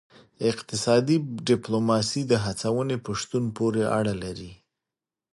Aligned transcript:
اقتصادي 0.51 1.17
ډیپلوماسي 1.49 2.21
د 2.31 2.33
هڅونې 2.45 2.97
په 3.05 3.11
شتون 3.19 3.43
پورې 3.57 3.83
اړه 3.97 4.13
لري 4.23 4.51